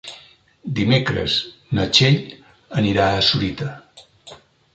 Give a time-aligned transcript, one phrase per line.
[0.79, 1.35] Dimecres
[1.79, 2.17] na Txell
[2.83, 3.71] anirà a Sorita.